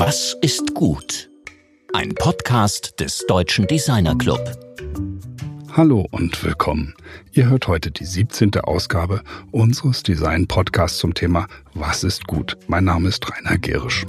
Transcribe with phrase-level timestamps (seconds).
[0.00, 1.28] Was ist gut?
[1.92, 4.38] Ein Podcast des Deutschen Designer Club.
[5.72, 6.94] Hallo und willkommen.
[7.32, 8.60] Ihr hört heute die 17.
[8.60, 12.56] Ausgabe unseres Design-Podcasts zum Thema Was ist gut?
[12.68, 14.06] Mein Name ist Rainer Gerisch.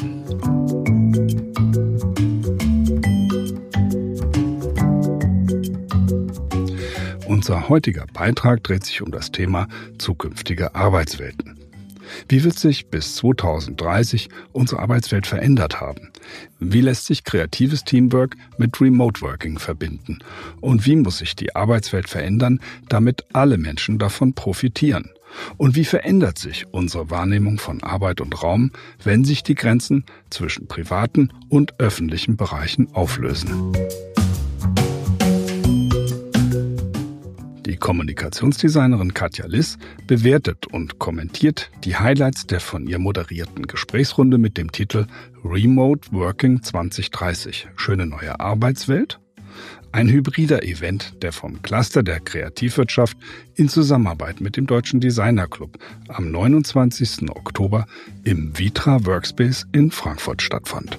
[7.26, 11.49] Unser heutiger Beitrag dreht sich um das Thema zukünftige Arbeitswelten.
[12.28, 16.10] Wie wird sich bis 2030 unsere Arbeitswelt verändert haben?
[16.60, 20.20] Wie lässt sich kreatives Teamwork mit Remote Working verbinden?
[20.62, 25.10] Und wie muss sich die Arbeitswelt verändern, damit alle Menschen davon profitieren?
[25.58, 28.72] Und wie verändert sich unsere Wahrnehmung von Arbeit und Raum,
[29.04, 33.74] wenn sich die Grenzen zwischen privaten und öffentlichen Bereichen auflösen?
[37.70, 39.78] Die Kommunikationsdesignerin Katja Liss
[40.08, 45.06] bewertet und kommentiert die Highlights der von ihr moderierten Gesprächsrunde mit dem Titel
[45.46, 49.20] Remote Working 2030 Schöne neue Arbeitswelt.
[49.92, 53.16] Ein hybrider Event, der vom Cluster der Kreativwirtschaft
[53.54, 57.30] in Zusammenarbeit mit dem Deutschen Designer Club am 29.
[57.30, 57.86] Oktober
[58.24, 60.98] im Vitra Workspace in Frankfurt stattfand.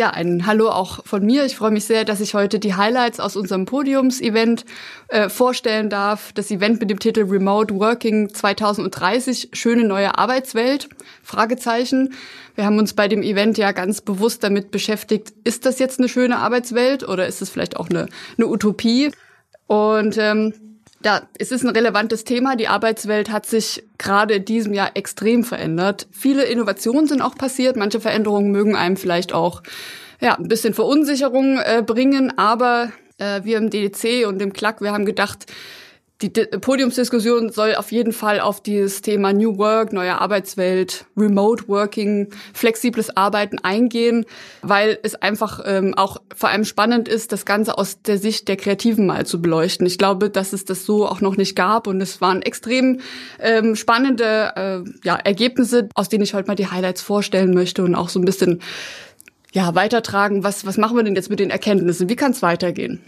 [0.00, 1.44] Ja, ein Hallo auch von mir.
[1.44, 4.64] Ich freue mich sehr, dass ich heute die Highlights aus unserem Podiums-Event
[5.08, 6.32] äh, vorstellen darf.
[6.34, 10.88] Das Event mit dem Titel Remote Working 2030, schöne neue Arbeitswelt?
[11.24, 12.14] Fragezeichen.
[12.54, 16.08] Wir haben uns bei dem Event ja ganz bewusst damit beschäftigt, ist das jetzt eine
[16.08, 19.10] schöne Arbeitswelt oder ist es vielleicht auch eine, eine Utopie?
[19.66, 20.54] Und ähm,
[21.04, 22.56] ja, es ist ein relevantes Thema.
[22.56, 26.08] Die Arbeitswelt hat sich gerade in diesem Jahr extrem verändert.
[26.10, 27.76] Viele Innovationen sind auch passiert.
[27.76, 29.62] Manche Veränderungen mögen einem vielleicht auch
[30.20, 32.36] ja, ein bisschen Verunsicherung äh, bringen.
[32.36, 35.46] Aber äh, wir im DDC und im CLAC, wir haben gedacht,
[36.20, 42.30] die Podiumsdiskussion soll auf jeden Fall auf dieses Thema New Work, neue Arbeitswelt, Remote Working,
[42.52, 44.26] flexibles Arbeiten eingehen,
[44.62, 48.56] weil es einfach ähm, auch vor allem spannend ist, das Ganze aus der Sicht der
[48.56, 49.86] Kreativen mal zu beleuchten.
[49.86, 52.98] Ich glaube, dass es das so auch noch nicht gab und es waren extrem
[53.38, 57.94] ähm, spannende äh, ja, Ergebnisse, aus denen ich heute mal die Highlights vorstellen möchte und
[57.94, 58.60] auch so ein bisschen
[59.52, 62.08] ja, weitertragen, was, was machen wir denn jetzt mit den Erkenntnissen?
[62.08, 63.00] Wie kann es weitergehen?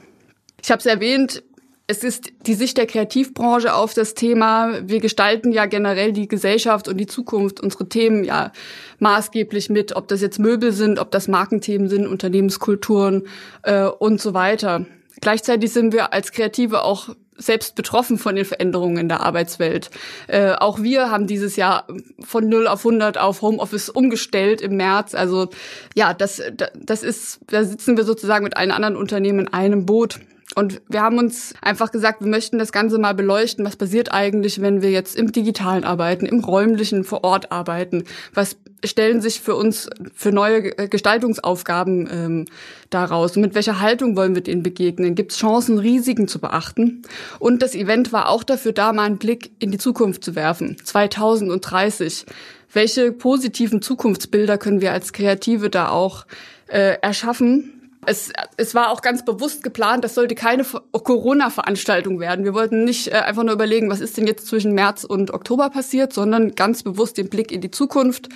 [0.63, 1.43] Ich habe es erwähnt,
[1.91, 4.75] es ist die Sicht der Kreativbranche auf das Thema.
[4.89, 8.53] Wir gestalten ja generell die Gesellschaft und die Zukunft, unsere Themen ja
[9.01, 13.27] maßgeblich mit, ob das jetzt Möbel sind, ob das Markenthemen sind, Unternehmenskulturen
[13.65, 14.87] äh, und so weiter.
[15.21, 19.91] Gleichzeitig sind wir als Kreative auch selbst betroffen von den Veränderungen in der Arbeitswelt.
[20.29, 21.89] Äh, auch wir haben dieses Jahr
[22.21, 25.15] von 0 auf 100 auf Homeoffice umgestellt im März.
[25.15, 25.49] Also
[25.97, 26.41] ja, das,
[26.77, 30.21] das ist, da sitzen wir sozusagen mit allen anderen Unternehmen in einem Boot.
[30.57, 33.65] Und wir haben uns einfach gesagt, wir möchten das Ganze mal beleuchten.
[33.65, 38.05] Was passiert eigentlich, wenn wir jetzt im Digitalen arbeiten, im räumlichen vor Ort arbeiten?
[38.35, 42.45] Was stellen sich für uns für neue Gestaltungsaufgaben ähm,
[42.91, 43.37] daraus?
[43.37, 45.15] Und mit welcher Haltung wollen wir denen begegnen?
[45.15, 47.03] Gibt es Chancen, Risiken zu beachten?
[47.39, 50.77] Und das Event war auch dafür da, mal einen Blick in die Zukunft zu werfen.
[50.83, 52.27] 2030.
[52.73, 56.27] Welche positiven Zukunftsbilder können wir als Kreative da auch
[56.69, 57.80] äh, erschaffen?
[58.07, 62.45] Es, es war auch ganz bewusst geplant, das sollte keine Corona-Veranstaltung werden.
[62.45, 65.69] Wir wollten nicht äh, einfach nur überlegen, was ist denn jetzt zwischen März und Oktober
[65.69, 68.31] passiert, sondern ganz bewusst den Blick in die Zukunft.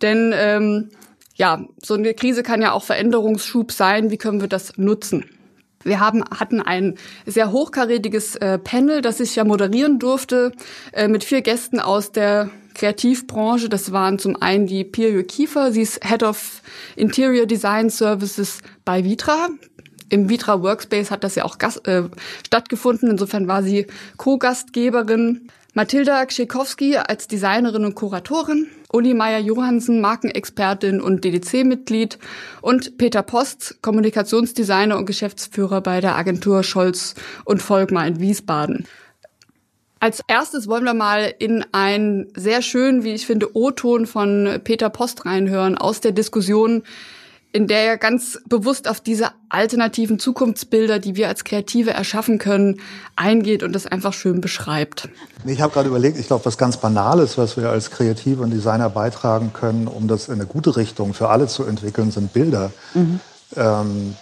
[0.00, 0.90] Denn ähm,
[1.34, 4.10] ja, so eine Krise kann ja auch Veränderungsschub sein.
[4.10, 5.24] Wie können wir das nutzen?
[5.82, 10.52] Wir haben, hatten ein sehr hochkarätiges äh, Panel, das ich ja moderieren durfte,
[10.92, 13.68] äh, mit vier Gästen aus der Kreativbranche.
[13.68, 16.62] Das waren zum einen die Pirjo Kiefer, sie ist Head of
[16.96, 19.48] Interior Design Services bei Vitra.
[20.08, 22.02] Im Vitra Workspace hat das ja auch Gast, äh,
[22.44, 23.10] stattgefunden.
[23.10, 23.86] Insofern war sie
[24.16, 25.48] Co-Gastgeberin.
[25.72, 32.18] Mathilda Kschekowski als Designerin und Kuratorin, Uli Meyer-Johansen, Markenexpertin und DDC-Mitglied
[32.60, 37.14] und Peter Post, Kommunikationsdesigner und Geschäftsführer bei der Agentur Scholz
[37.44, 38.84] und Volkmar in Wiesbaden.
[40.00, 44.88] Als erstes wollen wir mal in einen sehr schönen, wie ich finde, O-Ton von Peter
[44.88, 46.84] Post reinhören aus der Diskussion,
[47.52, 52.80] in der er ganz bewusst auf diese alternativen Zukunftsbilder, die wir als Kreative erschaffen können,
[53.14, 55.10] eingeht und das einfach schön beschreibt.
[55.44, 58.88] Ich habe gerade überlegt, ich glaube, was ganz Banales, was wir als Kreative und Designer
[58.88, 62.72] beitragen können, um das in eine gute Richtung für alle zu entwickeln, sind Bilder.
[62.94, 63.20] Mhm.
[63.54, 64.16] Ähm,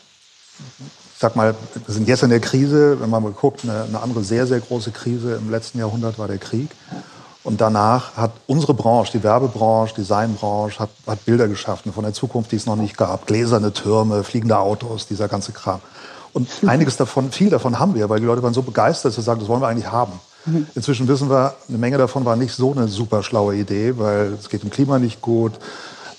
[1.18, 1.54] sag mal,
[1.86, 4.60] wir sind jetzt in der Krise, wenn man mal guckt, eine, eine, andere sehr, sehr
[4.60, 6.70] große Krise im letzten Jahrhundert war der Krieg.
[7.42, 12.52] Und danach hat unsere Branche, die Werbebranche, Designbranche, hat, hat Bilder geschaffen von der Zukunft,
[12.52, 13.26] die es noch nicht gab.
[13.26, 15.80] Gläserne Türme, fliegende Autos, dieser ganze Kram.
[16.34, 19.22] Und einiges davon, viel davon haben wir, weil die Leute waren so begeistert, dass sie
[19.22, 20.12] sagen, das wollen wir eigentlich haben.
[20.46, 20.66] Mhm.
[20.74, 24.48] Inzwischen wissen wir, eine Menge davon war nicht so eine super schlaue Idee, weil es
[24.48, 25.52] geht dem Klima nicht gut.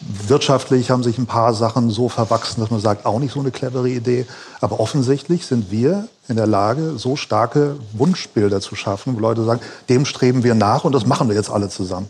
[0.01, 3.51] Wirtschaftlich haben sich ein paar Sachen so verwachsen, dass man sagt, auch nicht so eine
[3.51, 4.25] clevere Idee.
[4.61, 9.59] Aber offensichtlich sind wir in der Lage, so starke Wunschbilder zu schaffen, wo Leute sagen,
[9.89, 12.09] dem streben wir nach und das machen wir jetzt alle zusammen.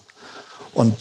[0.74, 0.95] Und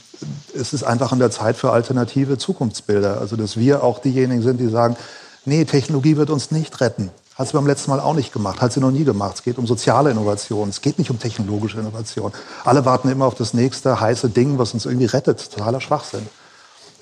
[0.54, 3.20] es ist einfach an der Zeit für alternative Zukunftsbilder.
[3.20, 4.96] Also, dass wir auch diejenigen sind, die sagen,
[5.44, 7.10] nee, Technologie wird uns nicht retten.
[7.34, 9.36] Hat sie beim letzten Mal auch nicht gemacht, hat sie noch nie gemacht.
[9.36, 12.32] Es geht um soziale Innovation, es geht nicht um technologische Innovation.
[12.64, 15.52] Alle warten immer auf das nächste heiße Ding, was uns irgendwie rettet.
[15.52, 16.26] Totaler Schwachsinn.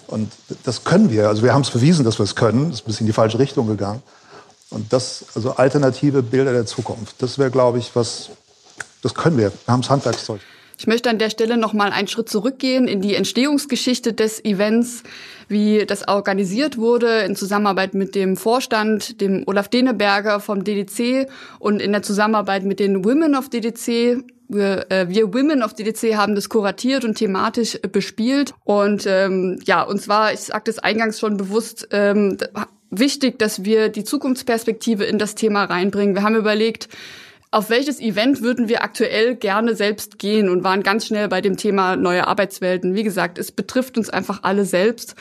[0.09, 0.33] Und
[0.65, 1.29] das können wir.
[1.29, 2.71] Also wir haben es bewiesen, dass wir es können.
[2.71, 4.03] Das ist ein bisschen in die falsche Richtung gegangen.
[4.71, 8.31] Und das, also alternative Bilder der Zukunft, das wäre, glaube ich, was,
[9.03, 9.53] das können wir.
[9.65, 10.41] Wir haben das Handwerkszeug.
[10.79, 15.05] Ich möchte an der Stelle noch mal einen Schritt zurückgehen in die Entstehungsgeschichte des Events,
[15.49, 21.29] wie das organisiert wurde in Zusammenarbeit mit dem Vorstand, dem Olaf Deneberger vom DDC
[21.59, 24.23] und in der Zusammenarbeit mit den Women of DDC.
[24.49, 28.55] Wir, äh, wir Women of DDC haben das kuratiert und thematisch bespielt.
[28.65, 32.39] Und ähm, ja, uns war, ich sagte es eingangs schon bewusst, ähm,
[32.91, 36.15] wichtig, dass wir die Zukunftsperspektive in das Thema reinbringen.
[36.15, 36.89] Wir haben überlegt,
[37.51, 41.57] auf welches Event würden wir aktuell gerne selbst gehen und waren ganz schnell bei dem
[41.57, 42.95] Thema neue Arbeitswelten.
[42.95, 45.15] Wie gesagt, es betrifft uns einfach alle selbst.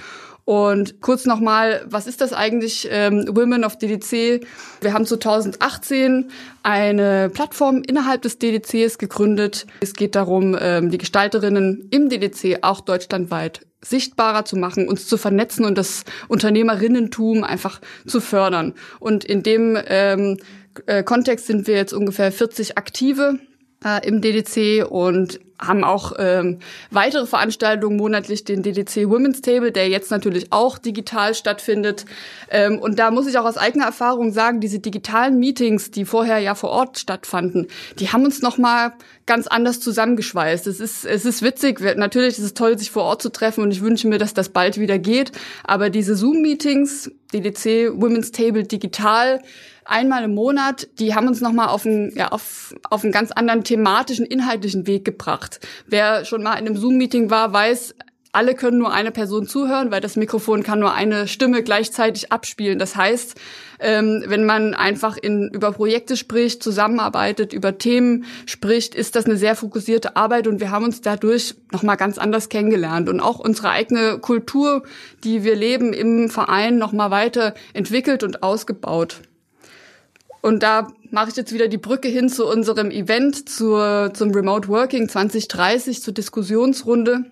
[0.45, 4.45] Und kurz nochmal, was ist das eigentlich, ähm, Women of DDC?
[4.79, 6.29] Wir haben 2018
[6.61, 9.65] eine Plattform innerhalb des DDCs gegründet.
[9.81, 15.17] Es geht darum, ähm, die Gestalterinnen im DDC auch deutschlandweit sichtbarer zu machen, uns zu
[15.17, 18.73] vernetzen und das Unternehmerinnentum einfach zu fördern.
[18.99, 20.37] Und in dem ähm,
[20.85, 23.39] äh, Kontext sind wir jetzt ungefähr 40 Aktive
[23.83, 26.59] äh, im DDC und haben auch ähm,
[26.91, 32.05] weitere Veranstaltungen monatlich, den DDC Women's Table, der jetzt natürlich auch digital stattfindet.
[32.49, 36.39] Ähm, und da muss ich auch aus eigener Erfahrung sagen, diese digitalen Meetings, die vorher
[36.39, 37.67] ja vor Ort stattfanden,
[37.99, 38.93] die haben uns noch mal
[39.25, 40.67] ganz anders zusammengeschweißt.
[40.67, 43.71] Es ist es ist witzig, natürlich ist es toll, sich vor Ort zu treffen und
[43.71, 45.31] ich wünsche mir, dass das bald wieder geht.
[45.63, 49.41] Aber diese Zoom-Meetings, DDC Women's Table digital,
[49.85, 53.63] einmal im Monat, die haben uns nochmal auf einen, ja, auf, auf einen ganz anderen
[53.63, 55.59] thematischen, inhaltlichen Weg gebracht.
[55.87, 57.95] Wer schon mal in einem Zoom-Meeting war, weiß,
[58.35, 62.79] alle können nur eine Person zuhören, weil das Mikrofon kann nur eine Stimme gleichzeitig abspielen.
[62.79, 63.35] Das heißt,
[63.79, 69.37] ähm, wenn man einfach in, über Projekte spricht, zusammenarbeitet, über Themen spricht, ist das eine
[69.37, 73.69] sehr fokussierte Arbeit und wir haben uns dadurch nochmal ganz anders kennengelernt und auch unsere
[73.69, 74.83] eigene Kultur,
[75.23, 79.21] die wir leben im Verein, nochmal weiter entwickelt und ausgebaut.
[80.45, 84.67] Und da mache ich jetzt wieder die Brücke hin zu unserem Event, zur, zum Remote
[84.67, 87.25] Working 2030, zur Diskussionsrunde.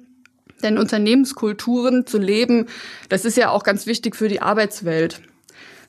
[0.63, 2.65] Denn Unternehmenskulturen zu leben,
[3.10, 5.21] das ist ja auch ganz wichtig für die Arbeitswelt.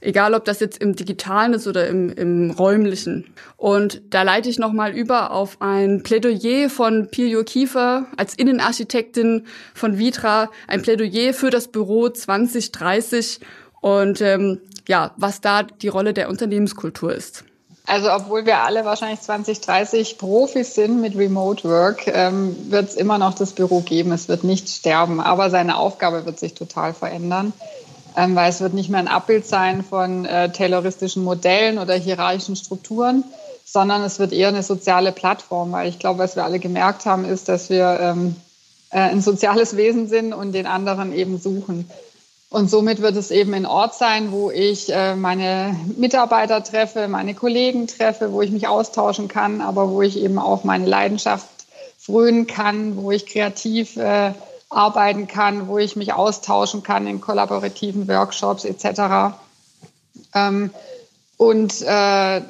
[0.03, 3.32] Egal, ob das jetzt im Digitalen ist oder im, im Räumlichen.
[3.56, 9.97] Und da leite ich nochmal über auf ein Plädoyer von Pirjo Kiefer als Innenarchitektin von
[9.97, 10.50] Vitra.
[10.69, 13.41] Ein Plädoyer für das Büro 2030.
[13.81, 17.44] Und ähm, ja, was da die Rolle der Unternehmenskultur ist.
[17.86, 22.94] Also obwohl wir alle wahrscheinlich 20, 30 Profis sind mit Remote Work, ähm, wird es
[22.94, 24.10] immer noch das Büro geben.
[24.12, 27.52] Es wird nicht sterben, aber seine Aufgabe wird sich total verändern,
[28.16, 32.56] ähm, weil es wird nicht mehr ein Abbild sein von äh, tayloristischen Modellen oder hierarchischen
[32.56, 33.22] Strukturen,
[33.66, 37.26] sondern es wird eher eine soziale Plattform, weil ich glaube, was wir alle gemerkt haben,
[37.26, 38.36] ist, dass wir ähm,
[38.91, 41.91] äh, ein soziales Wesen sind und den anderen eben suchen.
[42.55, 47.34] Und somit wird es eben ein Ort sein, wo ich äh, meine Mitarbeiter treffe, meine
[47.34, 51.49] Kollegen treffe, wo ich mich austauschen kann, aber wo ich eben auch meine Leidenschaft
[51.99, 54.34] frönen kann, wo ich kreativ äh,
[54.69, 59.34] arbeiten kann, wo ich mich austauschen kann in kollaborativen Workshops etc.
[60.32, 60.70] Ähm,
[61.37, 62.41] und äh,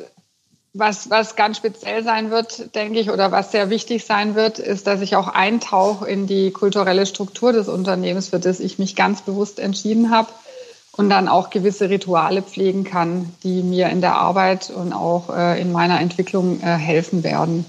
[0.75, 4.89] was, was ganz speziell sein wird, denke ich, oder was sehr wichtig sein wird, ist,
[4.89, 9.23] dass ich auch eintauche in die kulturelle Struktur des Unternehmens, für das ich mich ganz
[9.23, 10.29] bewusst entschieden habe
[10.97, 15.61] und dann auch gewisse Rituale pflegen kann, die mir in der Arbeit und auch äh,
[15.61, 17.65] in meiner Entwicklung äh, helfen werden.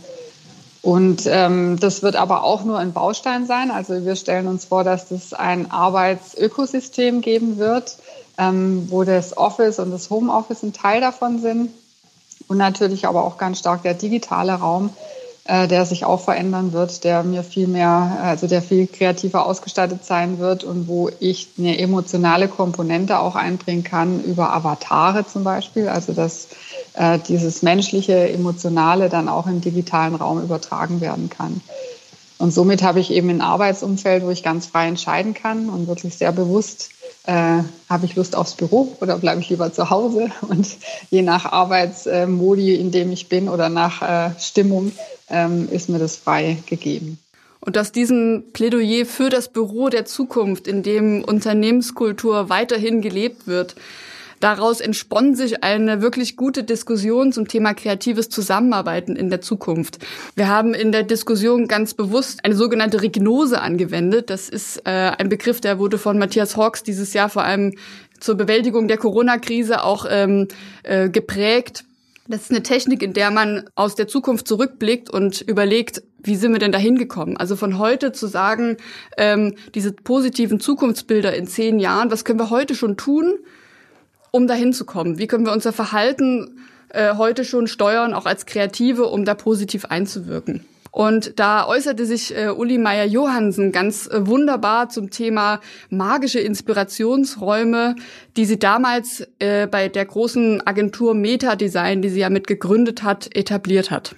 [0.82, 3.70] Und ähm, das wird aber auch nur ein Baustein sein.
[3.70, 7.98] Also wir stellen uns vor, dass es ein Arbeitsökosystem geben wird,
[8.40, 11.70] ähm, wo das Office und das Homeoffice ein Teil davon sind
[12.48, 14.90] und natürlich aber auch ganz stark der digitale Raum,
[15.46, 20.04] äh, der sich auch verändern wird, der mir viel mehr, also der viel kreativer ausgestattet
[20.04, 25.88] sein wird und wo ich eine emotionale Komponente auch einbringen kann über Avatare zum Beispiel,
[25.88, 26.48] also dass
[26.94, 31.62] äh, dieses menschliche, emotionale dann auch im digitalen Raum übertragen werden kann.
[32.38, 36.18] Und somit habe ich eben ein Arbeitsumfeld, wo ich ganz frei entscheiden kann und wirklich
[36.18, 36.90] sehr bewusst
[37.26, 40.30] äh, habe ich Lust aufs Büro oder bleibe ich lieber zu Hause?
[40.42, 40.68] Und
[41.10, 44.92] je nach Arbeitsmodi, in dem ich bin oder nach äh, Stimmung,
[45.30, 47.20] ähm, ist mir das frei gegeben.
[47.62, 53.76] Und aus diesem Plädoyer für das Büro der Zukunft, in dem Unternehmenskultur weiterhin gelebt wird,
[54.40, 60.00] Daraus entspann sich eine wirklich gute Diskussion zum Thema kreatives Zusammenarbeiten in der Zukunft.
[60.36, 64.30] Wir haben in der Diskussion ganz bewusst eine sogenannte Regnose angewendet.
[64.30, 67.74] Das ist äh, ein Begriff, der wurde von Matthias Hawks dieses Jahr vor allem
[68.20, 70.48] zur Bewältigung der Corona-Krise auch ähm,
[70.84, 71.86] äh, geprägt.
[72.28, 76.54] Das ist eine Technik, in der man aus der Zukunft zurückblickt und überlegt, wie sind
[76.54, 77.38] wir denn da hingekommen?
[77.38, 78.78] Also von heute zu sagen,
[79.18, 83.36] ähm, diese positiven Zukunftsbilder in zehn Jahren, was können wir heute schon tun,
[84.36, 85.18] um dahin zu kommen?
[85.18, 89.86] Wie können wir unser Verhalten äh, heute schon steuern, auch als Kreative, um da positiv
[89.86, 90.66] einzuwirken?
[90.92, 97.96] Und da äußerte sich äh, Uli Meyer-Johansen ganz äh, wunderbar zum Thema magische Inspirationsräume,
[98.36, 103.04] die sie damals äh, bei der großen Agentur Meta Design, die sie ja mit gegründet
[103.04, 104.18] hat, etabliert hat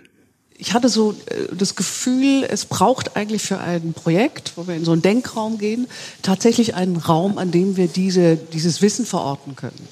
[0.58, 4.86] ich hatte so äh, das Gefühl, es braucht eigentlich für ein Projekt, wo wir in
[4.86, 5.88] so einen Denkraum gehen,
[6.22, 9.88] tatsächlich einen Raum, an dem wir diese, dieses Wissen verorten können.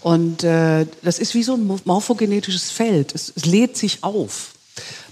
[0.00, 3.14] Und äh, das ist wie so ein morphogenetisches Feld.
[3.14, 4.52] Es, es lädt sich auf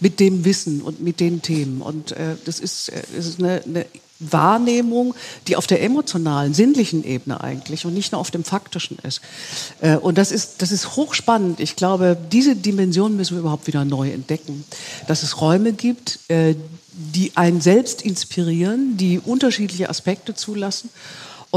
[0.01, 1.83] mit dem Wissen und mit den Themen.
[1.83, 3.87] Und äh, das ist, äh, das ist eine, eine
[4.19, 5.15] Wahrnehmung,
[5.47, 9.21] die auf der emotionalen, sinnlichen Ebene eigentlich und nicht nur auf dem faktischen ist.
[9.81, 11.61] Äh, und das ist, das ist hochspannend.
[11.61, 14.65] Ich glaube, diese Dimension müssen wir überhaupt wieder neu entdecken.
[15.07, 16.55] Dass es Räume gibt, äh,
[16.93, 20.89] die einen selbst inspirieren, die unterschiedliche Aspekte zulassen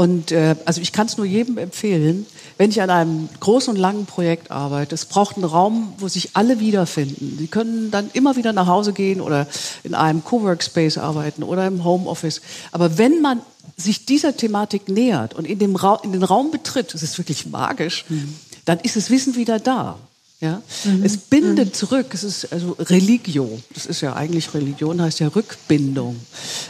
[0.00, 2.24] und äh, also ich kann es nur jedem empfehlen,
[2.56, 6.30] wenn ich an einem großen und langen Projekt arbeite, es braucht einen Raum, wo sich
[6.32, 7.36] alle wiederfinden.
[7.38, 9.46] Sie können dann immer wieder nach Hause gehen oder
[9.82, 12.40] in einem Coworkspace arbeiten oder im Homeoffice.
[12.72, 13.42] Aber wenn man
[13.76, 17.44] sich dieser Thematik nähert und in, dem Ra in den Raum betritt, das ist wirklich
[17.44, 18.32] magisch, mhm.
[18.64, 19.98] dann ist das Wissen wieder da.
[20.40, 20.62] Ja?
[20.84, 21.04] Mhm.
[21.04, 21.72] Es bindet mhm.
[21.74, 26.16] zurück, es ist also Religio, das ist ja eigentlich Religion, heißt ja Rückbindung.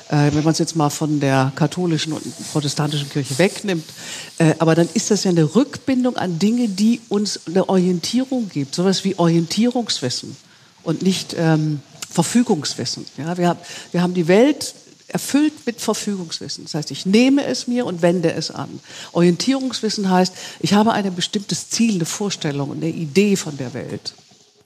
[0.09, 2.23] Äh, wenn man es jetzt mal von der katholischen und
[2.53, 3.85] protestantischen Kirche wegnimmt,
[4.39, 8.75] äh, aber dann ist das ja eine Rückbindung an Dinge, die uns eine Orientierung gibt,
[8.75, 10.37] sowas wie Orientierungswissen
[10.83, 13.07] und nicht ähm, Verfügungswissen.
[13.17, 13.39] Ja?
[13.39, 13.57] Wir,
[13.93, 14.75] wir haben die Welt
[15.11, 16.64] erfüllt mit Verfügungswissen.
[16.64, 18.81] Das heißt, ich nehme es mir und wende es an.
[19.12, 24.14] Orientierungswissen heißt, ich habe ein bestimmtes Ziel, eine Vorstellung, eine Idee von der Welt.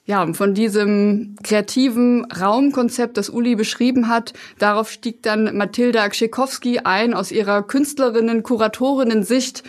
[0.07, 6.81] Ja, und von diesem kreativen Raumkonzept, das Uli beschrieben hat, darauf stieg dann Mathilda Kschekowski
[6.81, 9.63] ein aus ihrer Künstlerinnen, Kuratorinnen-Sicht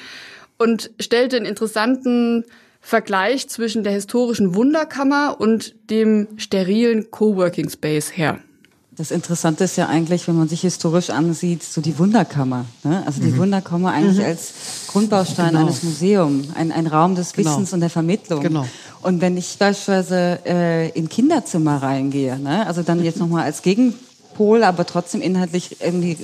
[0.57, 2.43] und stellte einen interessanten
[2.81, 8.39] Vergleich zwischen der historischen Wunderkammer und dem sterilen Coworking Space her.
[8.97, 12.65] Das Interessante ist ja eigentlich, wenn man sich historisch ansieht, so die Wunderkammer.
[12.83, 13.03] Ne?
[13.05, 13.39] Also die mhm.
[13.39, 14.25] Wunderkammer eigentlich mhm.
[14.25, 14.53] als
[14.87, 15.61] Grundbaustein genau.
[15.61, 17.49] eines Museums, ein, ein Raum des genau.
[17.49, 17.75] Wissens genau.
[17.75, 18.41] und der Vermittlung.
[18.41, 18.65] Genau.
[19.01, 22.65] Und wenn ich beispielsweise äh, in Kinderzimmer reingehe, ne?
[22.65, 23.95] also dann jetzt nochmal als Gegen
[24.35, 26.17] Pol, aber trotzdem inhaltlich irgendwie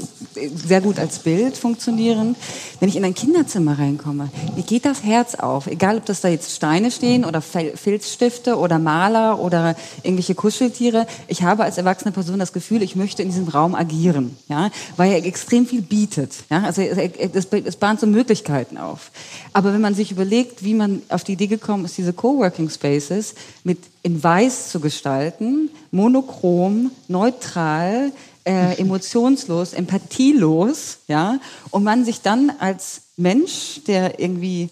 [0.53, 2.35] sehr gut als Bild funktionieren.
[2.79, 5.67] Wenn ich in ein Kinderzimmer reinkomme, mir geht das Herz auf.
[5.67, 11.07] Egal, ob das da jetzt Steine stehen oder Filzstifte oder Maler oder irgendwelche Kuscheltiere.
[11.27, 15.11] Ich habe als erwachsene Person das Gefühl, ich möchte in diesem Raum agieren, ja, weil
[15.11, 16.33] er extrem viel bietet.
[16.49, 19.11] Ja, also es bahnt so Möglichkeiten auf.
[19.53, 23.35] Aber wenn man sich überlegt, wie man auf die Idee gekommen ist, diese Coworking Spaces
[23.63, 28.11] mit in Weiß zu gestalten, monochrom, neutral,
[28.43, 31.39] äh, emotionslos, empathielos, ja,
[31.69, 34.69] und man sich dann als Mensch, der irgendwie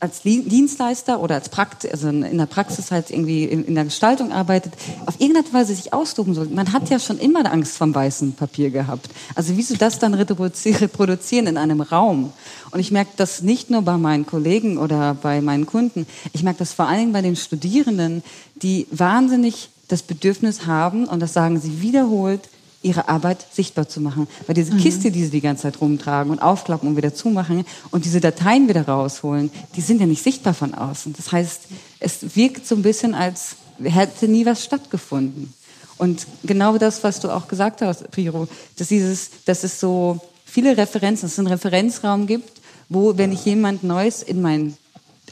[0.00, 4.30] als Dienstleister oder als Prakt also in der Praxis halt irgendwie in, in, der Gestaltung
[4.30, 4.72] arbeitet,
[5.06, 6.46] auf irgendeine Weise sich austoben soll.
[6.46, 9.10] Man hat ja schon immer Angst vom weißen Papier gehabt.
[9.34, 12.32] Also wieso das dann reproduzieren in einem Raum?
[12.70, 16.06] Und ich merke das nicht nur bei meinen Kollegen oder bei meinen Kunden.
[16.32, 18.22] Ich merke das vor allen Dingen bei den Studierenden,
[18.62, 22.48] die wahnsinnig das Bedürfnis haben, und das sagen sie wiederholt,
[22.82, 24.28] ihre Arbeit sichtbar zu machen.
[24.46, 24.78] Weil diese mhm.
[24.78, 28.68] Kiste, die sie die ganze Zeit rumtragen und aufklappen und wieder zumachen und diese Dateien
[28.68, 31.14] wieder rausholen, die sind ja nicht sichtbar von außen.
[31.16, 31.62] Das heißt,
[32.00, 35.52] es wirkt so ein bisschen, als hätte nie was stattgefunden.
[35.98, 40.76] Und genau das, was du auch gesagt hast, Piro, dass dieses, dass es so viele
[40.76, 44.76] Referenzen, dass es einen Referenzraum gibt, wo, wenn ich jemand Neues in mein,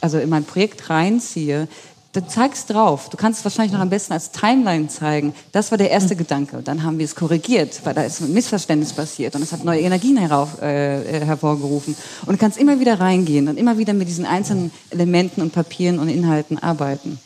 [0.01, 1.69] also in mein Projekt reinziehe,
[2.17, 3.09] dann zeig's drauf.
[3.09, 5.33] Du kannst es wahrscheinlich noch am besten als Timeline zeigen.
[5.51, 6.19] Das war der erste mhm.
[6.19, 6.61] Gedanke.
[6.63, 9.81] Dann haben wir es korrigiert, weil da ist ein Missverständnis passiert und es hat neue
[9.81, 11.95] Energien herauf, äh, hervorgerufen.
[12.25, 15.99] Und du kannst immer wieder reingehen und immer wieder mit diesen einzelnen Elementen und Papieren
[15.99, 17.19] und Inhalten arbeiten.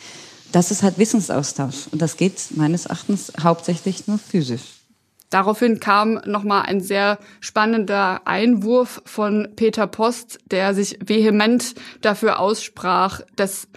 [0.51, 4.81] Das ist halt Wissensaustausch und das geht meines Erachtens hauptsächlich nur physisch.
[5.29, 13.21] Daraufhin kam nochmal ein sehr spannender Einwurf von Peter Post, der sich vehement dafür aussprach,
[13.37, 13.69] dass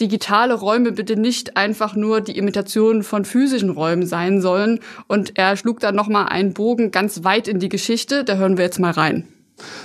[0.00, 4.80] digitale Räume bitte nicht einfach nur die Imitation von physischen Räumen sein sollen.
[5.06, 8.24] Und er schlug dann nochmal einen Bogen ganz weit in die Geschichte.
[8.24, 9.28] Da hören wir jetzt mal rein.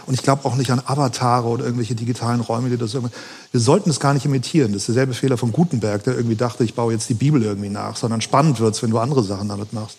[0.07, 3.13] Und ich glaube auch nicht an Avatare oder irgendwelche digitalen Räume, die das irgendwie.
[3.51, 4.73] Wir sollten es gar nicht imitieren.
[4.73, 7.69] Das ist derselbe Fehler von Gutenberg, der irgendwie dachte, ich baue jetzt die Bibel irgendwie
[7.69, 9.97] nach, sondern spannend wird's, wenn du andere Sachen damit machst.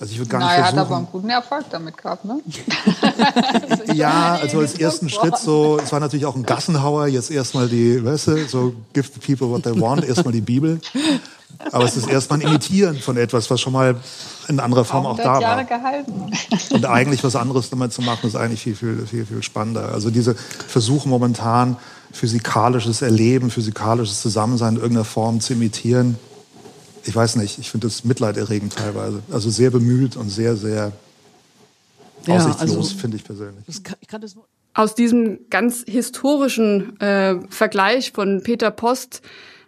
[0.00, 0.76] Also ich würde gar naja, nicht versuchen.
[0.76, 2.40] Er hat aber einen guten Erfolg damit gehabt, ne?
[3.94, 8.04] ja, also als ersten Schritt so, es war natürlich auch ein Gassenhauer, jetzt erstmal die,
[8.04, 10.80] weißt du, so give the people what they want, erstmal die Bibel.
[11.70, 13.94] Aber es ist erstmal ein Imitieren von etwas, was schon mal
[14.48, 15.64] in anderer Form auch da Jahre war.
[15.64, 16.32] Gehalten.
[16.70, 19.90] Und eigentlich was anderes damit zu machen, ist eigentlich viel, viel, viel, viel spannender.
[19.92, 21.76] Also diese Versuche momentan,
[22.12, 26.18] physikalisches Erleben, physikalisches Zusammensein in irgendeiner Form zu imitieren,
[27.06, 29.22] ich weiß nicht, ich finde das mitleiderregend teilweise.
[29.30, 30.92] Also sehr bemüht und sehr, sehr
[32.26, 33.64] ja, aussichtslos, also, finde ich persönlich.
[33.82, 34.36] Kann, ich
[34.74, 39.22] Aus diesem ganz historischen äh, Vergleich von Peter Post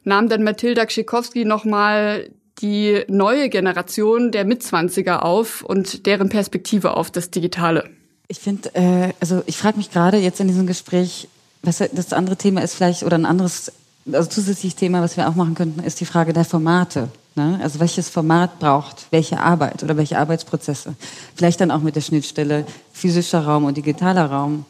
[0.05, 7.11] nahm dann Mathilda Kschikowski nochmal die neue Generation der Mitzwanziger auf und deren Perspektive auf
[7.11, 7.91] das Digitale.
[8.29, 11.29] Ich finde, äh, also ich frage mich gerade jetzt in diesem Gespräch,
[11.63, 13.73] was das andere Thema ist vielleicht oder ein anderes,
[14.11, 17.09] also zusätzliches Thema, was wir auch machen könnten, ist die Frage der Formate.
[17.37, 17.61] Ne?
[17.63, 20.95] Also welches Format braucht welche Arbeit oder welche Arbeitsprozesse.
[21.35, 24.65] Vielleicht dann auch mit der Schnittstelle physischer Raum und digitaler Raum.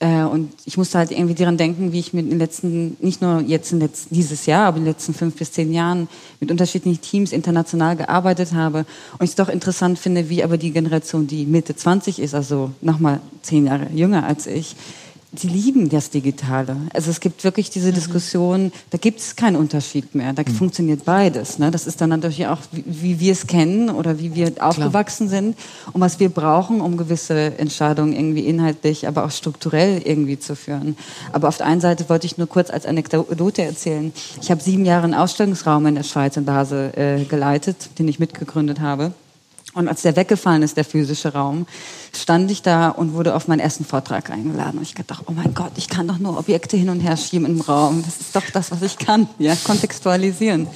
[0.00, 3.40] Äh, und ich musste halt irgendwie daran denken, wie ich mit den letzten, nicht nur
[3.40, 6.08] jetzt in letzten, dieses Jahr, aber in den letzten fünf bis zehn Jahren
[6.40, 8.78] mit unterschiedlichen Teams international gearbeitet habe.
[9.18, 12.72] Und ich es doch interessant finde, wie aber die Generation, die Mitte 20 ist, also
[12.80, 14.74] nochmal zehn Jahre jünger als ich,
[15.32, 16.76] die lieben das Digitale.
[16.94, 17.94] Also es gibt wirklich diese mhm.
[17.94, 20.32] Diskussion, da gibt es keinen Unterschied mehr.
[20.32, 20.54] Da mhm.
[20.54, 21.58] funktioniert beides.
[21.58, 21.70] Ne?
[21.70, 25.40] Das ist dann natürlich auch, wie, wie wir es kennen oder wie wir aufgewachsen Klar.
[25.40, 25.58] sind
[25.92, 30.96] und was wir brauchen, um gewisse Entscheidungen irgendwie inhaltlich, aber auch strukturell irgendwie zu führen.
[31.32, 34.12] Aber auf der einen Seite wollte ich nur kurz als Anekdote erzählen.
[34.40, 38.18] Ich habe sieben Jahre einen Ausstellungsraum in der Schweiz in Basel äh, geleitet, den ich
[38.18, 39.12] mitgegründet habe.
[39.78, 41.68] Und als der weggefallen ist, der physische Raum,
[42.12, 44.78] stand ich da und wurde auf meinen ersten Vortrag eingeladen.
[44.78, 47.46] Und ich dachte, oh mein Gott, ich kann doch nur Objekte hin und her schieben
[47.46, 48.02] im Raum.
[48.04, 50.66] Das ist doch das, was ich kann, ja, kontextualisieren.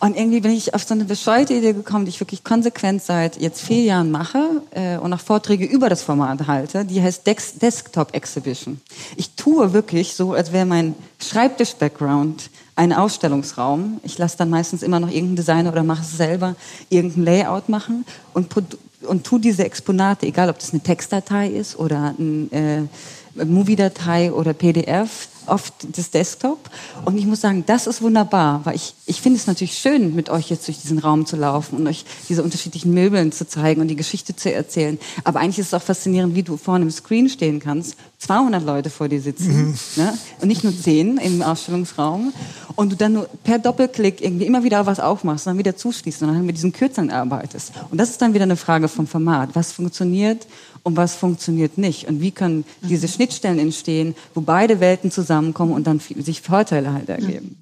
[0.00, 3.40] Und irgendwie bin ich auf so eine bescheuerte Idee gekommen, die ich wirklich konsequent seit
[3.40, 6.84] jetzt vier Jahren mache äh, und auch Vorträge über das Format halte.
[6.84, 8.78] Die heißt Dex Desktop Exhibition.
[9.16, 13.98] Ich tue wirklich so, als wäre mein Schreibtisch-Background ein Ausstellungsraum.
[14.04, 16.54] Ich lasse dann meistens immer noch irgendeinen Designer oder mache es selber,
[16.90, 18.54] irgendein Layout machen und,
[19.02, 22.88] und tu diese Exponate, egal ob das eine Textdatei ist oder eine
[23.36, 26.70] äh, Movie-Datei oder PDF, auf das Desktop.
[27.04, 30.30] Und ich muss sagen, das ist wunderbar, weil ich, ich finde es natürlich schön, mit
[30.30, 33.88] euch jetzt durch diesen Raum zu laufen und euch diese unterschiedlichen Möbeln zu zeigen und
[33.88, 34.98] die Geschichte zu erzählen.
[35.24, 38.90] Aber eigentlich ist es auch faszinierend, wie du vor einem Screen stehen kannst, 200 Leute
[38.90, 39.78] vor dir sitzen mhm.
[39.96, 40.18] ne?
[40.40, 42.32] und nicht nur 10 im Ausstellungsraum
[42.74, 46.22] und du dann nur per Doppelklick irgendwie immer wieder was aufmachst und dann wieder zuschließt
[46.22, 47.72] und dann mit diesen Kürzeln arbeitest.
[47.90, 49.50] Und das ist dann wieder eine Frage vom Format.
[49.54, 50.46] Was funktioniert
[50.82, 52.08] und was funktioniert nicht?
[52.08, 53.08] Und wie können diese.
[53.08, 57.58] Schnittstellen entstehen, wo beide Welten zusammenkommen und dann sich Vorteile halt ergeben?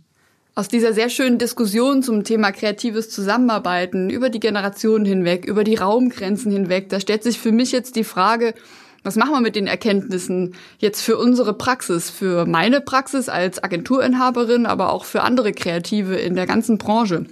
[0.55, 5.75] Aus dieser sehr schönen Diskussion zum Thema kreatives Zusammenarbeiten über die Generationen hinweg, über die
[5.75, 8.55] Raumgrenzen hinweg, da stellt sich für mich jetzt die Frage,
[9.03, 14.65] was machen wir mit den Erkenntnissen jetzt für unsere Praxis, für meine Praxis als Agenturinhaberin,
[14.65, 17.27] aber auch für andere Kreative in der ganzen Branche?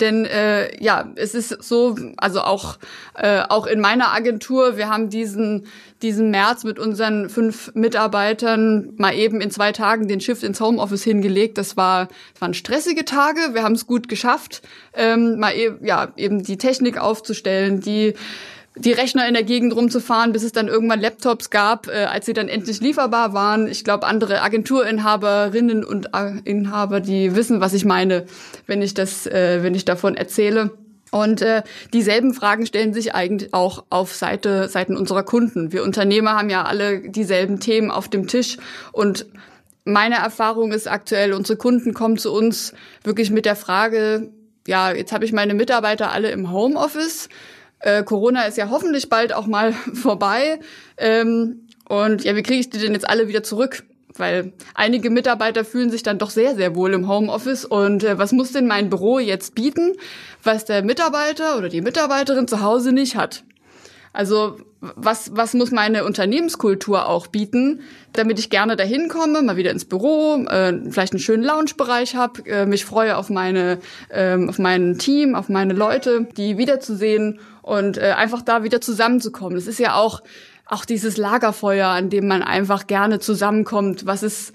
[0.00, 2.78] Denn äh, ja, es ist so, also auch
[3.14, 5.66] äh, auch in meiner Agentur, wir haben diesen
[6.02, 11.04] diesen März mit unseren fünf Mitarbeitern mal eben in zwei Tagen den Shift ins Homeoffice
[11.04, 11.58] hingelegt.
[11.58, 13.40] Das war das waren stressige Tage.
[13.52, 14.62] Wir haben es gut geschafft,
[14.94, 18.14] ähm, mal eben ja eben die Technik aufzustellen, die
[18.84, 22.32] die Rechner in der Gegend rumzufahren, bis es dann irgendwann Laptops gab, äh, als sie
[22.32, 23.68] dann endlich lieferbar waren.
[23.68, 26.10] Ich glaube, andere Agenturinhaberinnen und
[26.44, 28.26] Inhaber, die wissen, was ich meine,
[28.66, 30.70] wenn ich das, äh, wenn ich davon erzähle.
[31.10, 31.62] Und äh,
[31.92, 35.72] dieselben Fragen stellen sich eigentlich auch auf Seite Seiten unserer Kunden.
[35.72, 38.58] Wir Unternehmer haben ja alle dieselben Themen auf dem Tisch
[38.92, 39.26] und
[39.84, 44.30] meine Erfahrung ist aktuell, unsere Kunden kommen zu uns wirklich mit der Frage,
[44.66, 47.28] ja, jetzt habe ich meine Mitarbeiter alle im Homeoffice
[47.80, 50.60] äh, Corona ist ja hoffentlich bald auch mal vorbei.
[50.96, 53.82] Ähm, und ja, wie kriege ich die denn jetzt alle wieder zurück?
[54.16, 57.64] Weil einige Mitarbeiter fühlen sich dann doch sehr, sehr wohl im Homeoffice.
[57.64, 59.92] Und äh, was muss denn mein Büro jetzt bieten,
[60.42, 63.44] was der Mitarbeiter oder die Mitarbeiterin zu Hause nicht hat?
[64.12, 67.80] Also was, was muss meine Unternehmenskultur auch bieten,
[68.12, 72.44] damit ich gerne dahin komme, mal wieder ins Büro, äh, vielleicht einen schönen Lounge-Bereich habe,
[72.46, 77.98] äh, mich freue auf meine, äh, auf mein Team, auf meine Leute, die wiederzusehen und
[77.98, 79.54] äh, einfach da wieder zusammenzukommen.
[79.54, 80.22] Das ist ja auch
[80.70, 84.52] auch dieses Lagerfeuer, an dem man einfach gerne zusammenkommt, was ist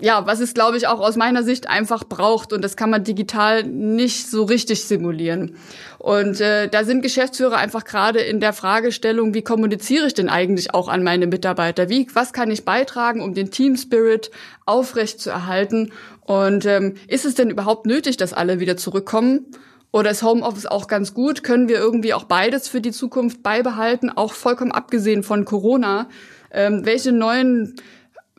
[0.00, 2.52] ja, was es, glaube ich, auch aus meiner Sicht einfach braucht.
[2.52, 5.56] Und das kann man digital nicht so richtig simulieren.
[5.98, 10.74] Und äh, da sind Geschäftsführer einfach gerade in der Fragestellung, wie kommuniziere ich denn eigentlich
[10.74, 11.88] auch an meine Mitarbeiter?
[11.88, 14.30] Wie, was kann ich beitragen, um den Team Spirit
[14.66, 15.92] aufrecht zu erhalten?
[16.22, 19.46] Und ähm, ist es denn überhaupt nötig, dass alle wieder zurückkommen?
[19.92, 21.44] Oder ist Homeoffice auch ganz gut?
[21.44, 26.08] Können wir irgendwie auch beides für die Zukunft beibehalten, auch vollkommen abgesehen von Corona?
[26.50, 27.76] Ähm, welche neuen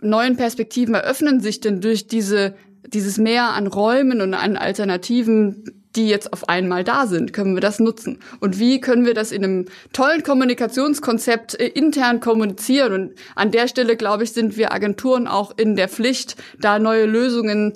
[0.04, 2.56] neuen Perspektiven eröffnen sich denn durch diese,
[2.88, 5.64] dieses Mehr an Räumen und an Alternativen,
[5.96, 7.34] die jetzt auf einmal da sind?
[7.34, 8.20] Können wir das nutzen?
[8.40, 12.94] Und wie können wir das in einem tollen Kommunikationskonzept äh, intern kommunizieren?
[12.94, 17.06] Und an der Stelle, glaube ich, sind wir Agenturen auch in der Pflicht, da neue
[17.06, 17.74] Lösungen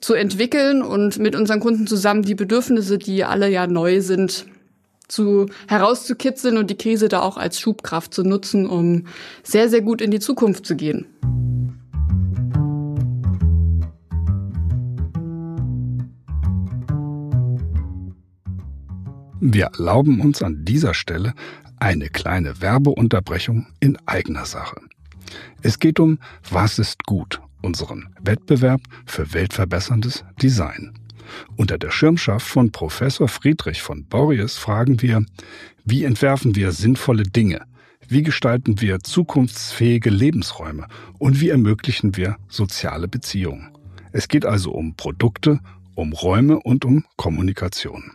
[0.00, 4.46] zu entwickeln und mit unseren Kunden zusammen die Bedürfnisse, die alle ja neu sind,
[5.08, 9.06] zu herauszukitzeln und die Krise da auch als Schubkraft zu nutzen, um
[9.42, 11.06] sehr, sehr gut in die Zukunft zu gehen.
[19.42, 21.32] Wir erlauben uns an dieser Stelle
[21.78, 24.78] eine kleine Werbeunterbrechung in eigener Sache.
[25.62, 26.18] Es geht um
[26.50, 30.92] Was ist gut, unseren Wettbewerb für weltverbesserndes Design.
[31.56, 35.24] Unter der Schirmschaft von Professor Friedrich von Borries fragen wir,
[35.86, 37.62] wie entwerfen wir sinnvolle Dinge?
[38.08, 40.86] Wie gestalten wir zukunftsfähige Lebensräume?
[41.18, 43.70] Und wie ermöglichen wir soziale Beziehungen?
[44.12, 45.60] Es geht also um Produkte,
[45.94, 48.12] um Räume und um Kommunikation.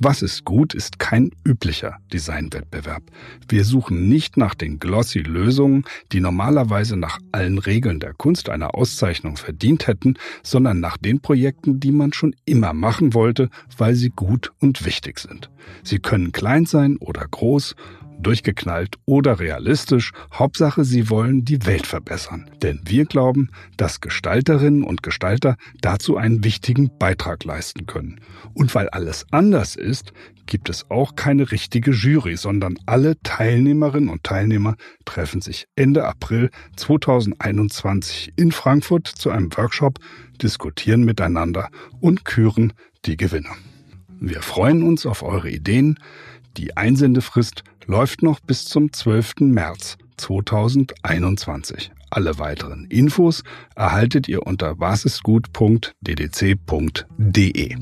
[0.00, 3.02] Was ist gut, ist kein üblicher Designwettbewerb.
[3.48, 8.74] Wir suchen nicht nach den glossy Lösungen, die normalerweise nach allen Regeln der Kunst eine
[8.74, 14.10] Auszeichnung verdient hätten, sondern nach den Projekten, die man schon immer machen wollte, weil sie
[14.10, 15.50] gut und wichtig sind.
[15.82, 17.74] Sie können klein sein oder groß,
[18.20, 22.50] durchgeknallt oder realistisch, Hauptsache, sie wollen die Welt verbessern.
[22.62, 28.20] Denn wir glauben, dass Gestalterinnen und Gestalter dazu einen wichtigen Beitrag leisten können.
[28.54, 30.12] Und weil alles anders ist,
[30.46, 36.50] gibt es auch keine richtige Jury, sondern alle Teilnehmerinnen und Teilnehmer treffen sich Ende April
[36.76, 39.98] 2021 in Frankfurt zu einem Workshop,
[40.42, 41.68] diskutieren miteinander
[42.00, 42.72] und küren
[43.04, 43.54] die Gewinner.
[44.20, 45.98] Wir freuen uns auf eure Ideen.
[46.56, 49.34] Die Einsendefrist läuft noch bis zum 12.
[49.40, 51.92] März 2021.
[52.10, 53.42] Alle weiteren Infos
[53.76, 57.76] erhaltet ihr unter basisgut.ddc.de.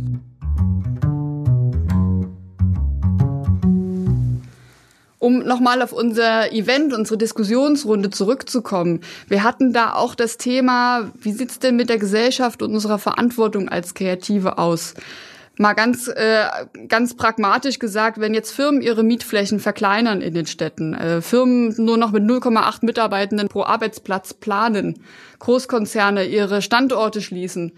[5.18, 9.00] Um nochmal auf unser Event, unsere Diskussionsrunde zurückzukommen.
[9.29, 13.68] Wir hatten da auch das Thema, wie sieht's denn mit der Gesellschaft und unserer Verantwortung
[13.68, 14.94] als Kreative aus?
[15.58, 16.44] Mal ganz, äh,
[16.86, 21.96] ganz pragmatisch gesagt, wenn jetzt Firmen ihre Mietflächen verkleinern in den Städten, äh, Firmen nur
[21.96, 25.00] noch mit 0,8 Mitarbeitenden pro Arbeitsplatz planen,
[25.38, 27.72] Großkonzerne ihre Standorte schließen,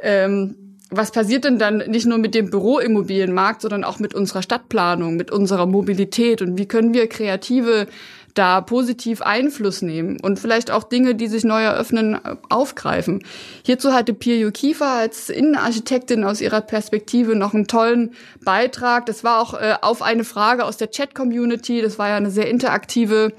[0.00, 0.56] ähm,
[0.90, 5.30] was passiert denn dann nicht nur mit dem Büroimmobilienmarkt, sondern auch mit unserer Stadtplanung, mit
[5.30, 6.42] unserer Mobilität?
[6.42, 7.86] Und wie können wir kreative
[8.34, 12.18] da positiv Einfluss nehmen und vielleicht auch Dinge, die sich neu eröffnen,
[12.50, 13.22] aufgreifen.
[13.64, 18.12] Hierzu hatte Pirjo Kiefer als Innenarchitektin aus ihrer Perspektive noch einen tollen
[18.44, 19.06] Beitrag.
[19.06, 21.80] Das war auch äh, auf eine Frage aus der Chat-Community.
[21.80, 23.32] Das war ja eine sehr interaktive,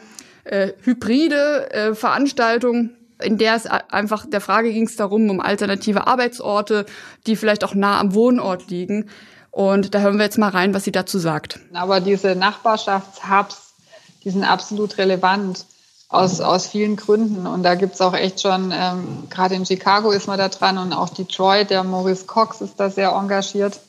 [0.45, 6.05] äh, hybride äh, Veranstaltung in der es einfach der Frage ging es darum, um alternative
[6.05, 6.85] Arbeitsorte,
[7.27, 9.09] die vielleicht auch nah am Wohnort liegen.
[9.51, 11.61] Und da hören wir jetzt mal rein, was sie dazu sagt.
[11.73, 13.64] Aber diese Nachbarschaftshubs
[14.25, 15.65] die sind absolut relevant
[16.09, 17.47] aus, aus vielen Gründen.
[17.47, 20.77] Und da gibt es auch echt schon, ähm, gerade in Chicago ist man da dran
[20.77, 23.79] und auch Detroit, der Maurice Cox ist da sehr engagiert,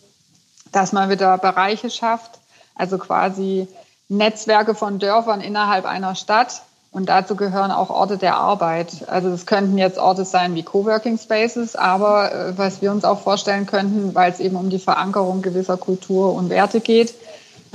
[0.73, 2.39] dass man wieder Bereiche schafft,
[2.75, 3.67] also quasi
[4.09, 6.63] Netzwerke von Dörfern innerhalb einer Stadt.
[6.93, 9.07] Und dazu gehören auch Orte der Arbeit.
[9.09, 13.21] Also das könnten jetzt Orte sein wie Coworking Spaces, aber äh, was wir uns auch
[13.21, 17.15] vorstellen könnten, weil es eben um die Verankerung gewisser Kultur und Werte geht,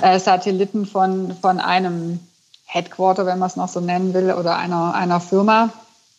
[0.01, 2.19] äh, Satelliten von, von einem
[2.71, 5.73] Headquarter, wenn man es noch so nennen will, oder einer, einer Firma,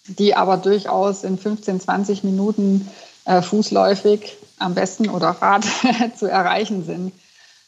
[0.06, 2.90] die aber durchaus in 15, 20 Minuten
[3.24, 5.64] äh, fußläufig am besten oder Rad
[6.16, 7.12] zu erreichen sind.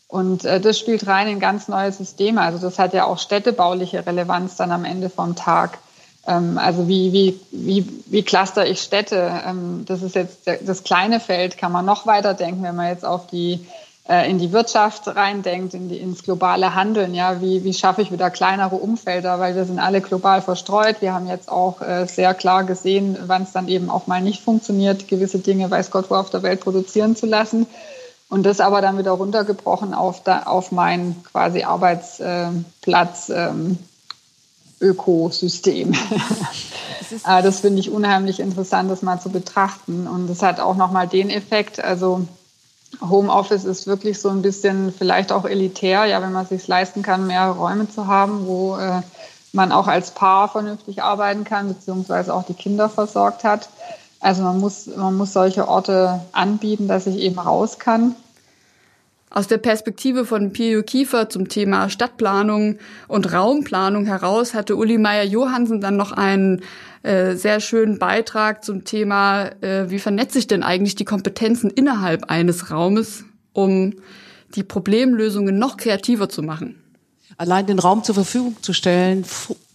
[0.07, 2.43] Und äh, das spielt rein in ganz neue Systeme.
[2.43, 5.79] Also das hat ja auch städtebauliche Relevanz dann am Ende vom Tag.
[6.27, 9.43] Ähm, also wie, wie, wie, wie cluster ich Städte?
[9.47, 13.05] Ähm, das ist jetzt das kleine Feld, kann man noch weiter denken, wenn man jetzt
[13.05, 13.67] auf die
[14.07, 17.15] in die Wirtschaft reindenkt, in die, ins globale Handeln.
[17.15, 21.01] Ja, wie, wie schaffe ich wieder kleinere Umfelder, weil wir sind alle global verstreut.
[21.01, 24.43] Wir haben jetzt auch äh, sehr klar gesehen, wann es dann eben auch mal nicht
[24.43, 27.67] funktioniert, gewisse Dinge, weiß Gott wo auf der Welt produzieren zu lassen.
[28.29, 33.31] Und das aber dann wieder runtergebrochen auf, da, auf meinen quasi Arbeitsplatz.
[33.31, 33.79] Ähm,
[34.81, 35.95] Ökosystem.
[37.11, 40.07] Das, das finde ich unheimlich interessant, das mal zu betrachten.
[40.07, 42.27] Und das hat auch nochmal den Effekt, also
[43.01, 47.03] Homeoffice ist wirklich so ein bisschen vielleicht auch elitär, ja, wenn man es sich leisten
[47.03, 49.03] kann, mehr Räume zu haben, wo äh,
[49.53, 53.69] man auch als Paar vernünftig arbeiten kann, beziehungsweise auch die Kinder versorgt hat.
[54.21, 58.17] Also man muss, man muss solche Orte anbieten, dass ich eben raus kann.
[59.35, 65.81] Aus der Perspektive von Pio Kiefer zum Thema Stadtplanung und Raumplanung heraus hatte Uli Meyer-Johansen
[65.81, 66.63] dann noch einen
[67.03, 72.31] äh, sehr schönen Beitrag zum Thema, äh, wie vernetze ich denn eigentlich die Kompetenzen innerhalb
[72.31, 73.95] eines Raumes, um
[74.55, 76.81] die Problemlösungen noch kreativer zu machen.
[77.37, 79.25] Allein den Raum zur Verfügung zu stellen,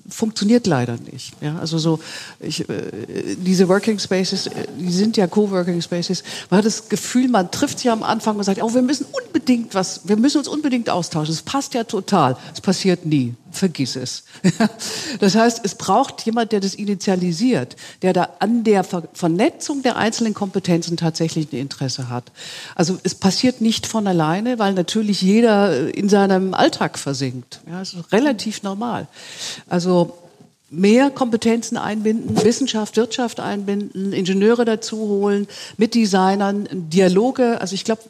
[0.10, 1.34] funktioniert leider nicht.
[1.42, 2.00] Ja, also so
[2.40, 6.24] ich, äh, diese Working Spaces, äh, die sind ja Co-Working Spaces.
[6.50, 9.76] Man hat das Gefühl, man trifft sich am Anfang und sagt, oh, wir müssen unbedingt
[9.76, 11.34] was, wir müssen uns unbedingt austauschen.
[11.34, 12.38] Es passt ja total.
[12.54, 13.36] Es passiert nie.
[13.52, 14.24] Vergiss es.
[15.20, 19.96] das heißt, es braucht jemand, der das initialisiert, der da an der Ver Vernetzung der
[19.96, 22.32] einzelnen Kompetenzen tatsächlich ein Interesse hat.
[22.76, 27.62] Also es passiert nicht von alleine, weil natürlich jeder in seinem Alltag versinkt.
[27.68, 29.08] Ja, das ist relativ normal.
[29.68, 30.18] Also
[30.70, 37.60] mehr Kompetenzen einbinden, Wissenschaft, Wirtschaft einbinden, Ingenieure dazu holen, mit Designern, Dialoge.
[37.60, 38.04] Also ich glaube,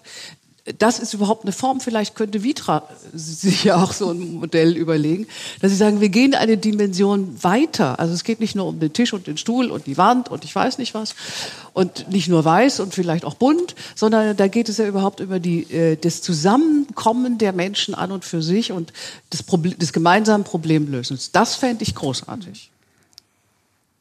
[0.78, 1.80] das ist überhaupt eine Form.
[1.80, 5.28] Vielleicht könnte Vitra sich ja auch so ein Modell überlegen,
[5.62, 8.00] dass sie sagen, wir gehen eine Dimension weiter.
[8.00, 10.44] Also es geht nicht nur um den Tisch und den Stuhl und die Wand und
[10.44, 11.16] ich weiß nicht was
[11.74, 15.40] und nicht nur weiß und vielleicht auch bunt, sondern da geht es ja überhaupt über
[15.40, 18.94] die, äh, das Zusammenkommen der Menschen an und für sich und
[19.34, 21.32] des, Problem, des gemeinsamen Problemlösens.
[21.32, 22.72] Das fände ich großartig.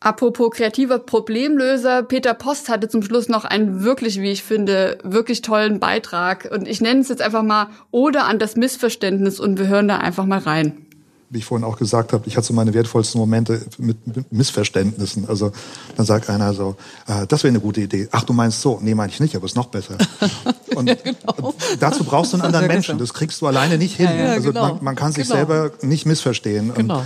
[0.00, 5.42] Apropos kreativer Problemlöser, Peter Post hatte zum Schluss noch einen wirklich, wie ich finde, wirklich
[5.42, 6.48] tollen Beitrag.
[6.52, 9.98] Und ich nenne es jetzt einfach mal Oder an das Missverständnis und wir hören da
[9.98, 10.86] einfach mal rein.
[11.30, 13.98] Wie ich vorhin auch gesagt habe, ich hatte so meine wertvollsten Momente mit,
[14.32, 15.28] Missverständnissen.
[15.28, 15.50] Also
[15.96, 18.08] dann sagt einer so, äh, das wäre eine gute Idee.
[18.12, 18.78] Ach, du meinst so?
[18.80, 19.98] Nee, meine ich nicht, aber ist noch besser.
[20.76, 21.54] Und ja, genau.
[21.80, 22.98] dazu brauchst du einen anderen Menschen.
[22.98, 24.06] Das kriegst du alleine nicht hin.
[24.06, 24.74] Ja, ja, also genau.
[24.74, 25.36] man, man, kann sich genau.
[25.36, 26.72] selber nicht missverstehen.
[26.72, 27.00] Genau.
[27.00, 27.04] Und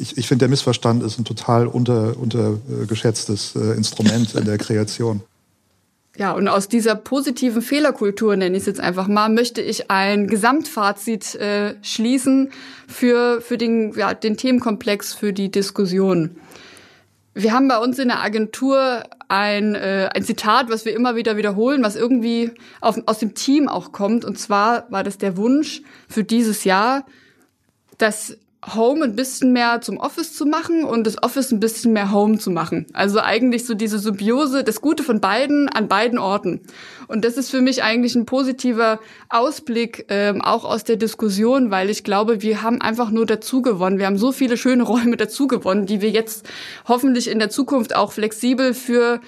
[0.00, 5.22] ich, ich finde, der Missverstand ist ein total unter, untergeschätztes äh, Instrument in der Kreation.
[6.16, 10.26] Ja, und aus dieser positiven Fehlerkultur, nenne ich es jetzt einfach mal, möchte ich ein
[10.26, 12.50] Gesamtfazit äh, schließen
[12.88, 16.36] für, für den, ja, den Themenkomplex, für die Diskussion.
[17.32, 21.36] Wir haben bei uns in der Agentur ein, äh, ein Zitat, was wir immer wieder
[21.36, 24.24] wiederholen, was irgendwie auf, aus dem Team auch kommt.
[24.24, 27.06] Und zwar war das der Wunsch für dieses Jahr,
[27.98, 28.36] dass
[28.74, 32.38] Home ein bisschen mehr zum Office zu machen und das Office ein bisschen mehr Home
[32.38, 32.86] zu machen.
[32.92, 36.60] Also eigentlich so diese Symbiose, das Gute von beiden an beiden Orten.
[37.08, 41.88] Und das ist für mich eigentlich ein positiver Ausblick, ähm, auch aus der Diskussion, weil
[41.88, 43.98] ich glaube, wir haben einfach nur dazu gewonnen.
[43.98, 46.46] Wir haben so viele schöne Räume dazu gewonnen, die wir jetzt
[46.86, 49.20] hoffentlich in der Zukunft auch flexibel für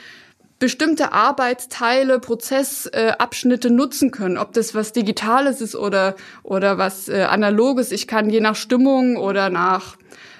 [0.62, 4.38] bestimmte Arbeitsteile, Prozessabschnitte äh, nutzen können.
[4.38, 7.90] Ob das was Digitales ist oder, oder was äh, Analoges.
[7.90, 9.96] Ich kann je nach Stimmung oder nach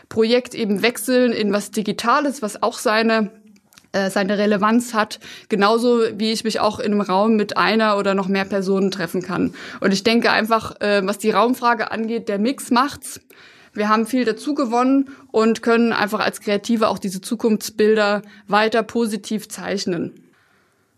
[0.08, 3.32] Projekt eben wechseln in was Digitales, was auch seine
[3.90, 8.14] äh, seine Relevanz hat, genauso wie ich mich auch in einem Raum mit einer oder
[8.14, 9.54] noch mehr Personen treffen kann.
[9.80, 13.20] Und ich denke einfach, äh, was die Raumfrage angeht, der Mix macht's.
[13.74, 19.48] Wir haben viel dazu gewonnen und können einfach als Kreative auch diese Zukunftsbilder weiter positiv
[19.48, 20.12] zeichnen.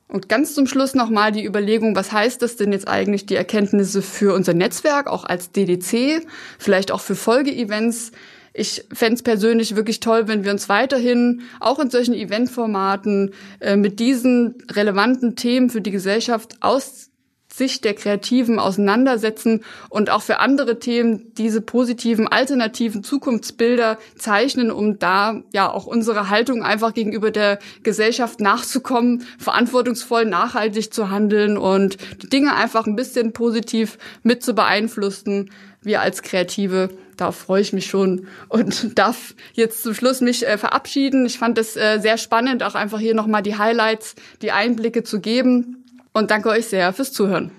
[0.08, 4.02] Und ganz zum Schluss nochmal die Überlegung, was heißt das denn jetzt eigentlich die Erkenntnisse
[4.02, 6.26] für unser Netzwerk, auch als DDC,
[6.58, 8.12] vielleicht auch für Folgeevents?
[8.52, 13.74] Ich fände es persönlich wirklich toll, wenn wir uns weiterhin auch in solchen Eventformaten äh,
[13.74, 17.10] mit diesen relevanten Themen für die Gesellschaft aus
[17.57, 24.99] Sicht der Kreativen auseinandersetzen und auch für andere Themen diese positiven, alternativen Zukunftsbilder zeichnen, um
[24.99, 31.97] da ja auch unsere Haltung einfach gegenüber der Gesellschaft nachzukommen, verantwortungsvoll, nachhaltig zu handeln und
[32.23, 35.51] die Dinge einfach ein bisschen positiv mit zu beeinflussen.
[35.81, 40.59] Wir als Kreative da freue ich mich schon und darf jetzt zum Schluss mich äh,
[40.59, 41.25] verabschieden.
[41.27, 45.21] Ich fand es äh, sehr spannend, auch einfach hier nochmal die Highlights, die Einblicke zu
[45.21, 45.84] geben
[46.14, 47.50] und danke euch sehr fürs Zuhören.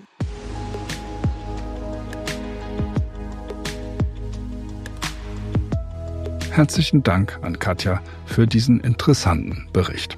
[6.50, 10.16] Herzlichen Dank an Katja für diesen interessanten Bericht.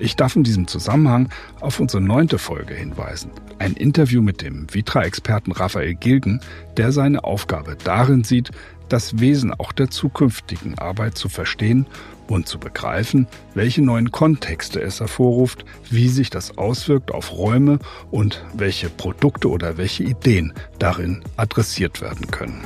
[0.00, 1.28] Ich darf in diesem Zusammenhang
[1.60, 3.30] auf unsere neunte Folge hinweisen.
[3.60, 6.40] Ein Interview mit dem Vitra-Experten Raphael Gilgen,
[6.76, 8.50] der seine Aufgabe darin sieht,
[8.88, 11.86] das Wesen auch der zukünftigen Arbeit zu verstehen
[12.28, 17.78] und zu begreifen, welche neuen Kontexte es hervorruft, wie sich das auswirkt auf Räume
[18.10, 22.62] und welche Produkte oder welche Ideen darin adressiert werden können.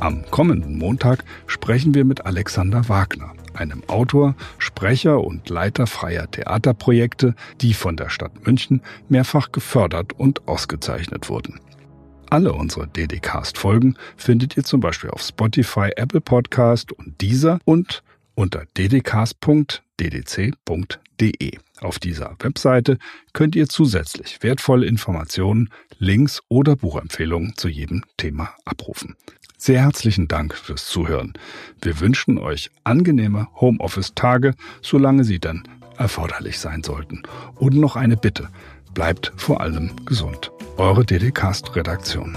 [0.00, 7.34] Am kommenden Montag sprechen wir mit Alexander Wagner, einem Autor, Sprecher und Leiter freier Theaterprojekte,
[7.60, 11.60] die von der Stadt München mehrfach gefördert und ausgezeichnet wurden.
[12.30, 18.04] Alle unsere DDcast-Folgen findet ihr zum Beispiel auf Spotify, Apple Podcast und dieser und
[18.36, 19.80] unter ddcast.ddc.de.
[21.80, 22.98] Auf dieser Webseite
[23.32, 29.16] könnt ihr zusätzlich wertvolle Informationen, Links oder Buchempfehlungen zu jedem Thema abrufen.
[29.58, 31.32] Sehr herzlichen Dank fürs Zuhören.
[31.82, 35.64] Wir wünschen euch angenehme Homeoffice-Tage, solange sie dann
[35.98, 37.24] erforderlich sein sollten.
[37.56, 38.50] Und noch eine Bitte.
[38.94, 40.50] Bleibt vor allem gesund.
[40.76, 42.36] Eure DD Cast Redaktion.